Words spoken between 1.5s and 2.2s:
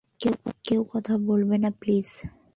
না, প্লিজ!